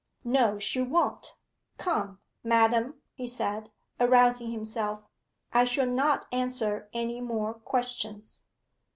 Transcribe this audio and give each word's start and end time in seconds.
'No, 0.23 0.57
she 0.57 0.81
won't.... 0.81 1.35
Come, 1.77 2.17
madam,' 2.43 2.95
he 3.13 3.27
said, 3.27 3.69
arousing 3.99 4.49
himself, 4.49 5.03
'I 5.53 5.65
shall 5.65 5.85
not 5.85 6.25
answer 6.31 6.89
any 6.91 7.21
more 7.21 7.53
questions. 7.53 8.45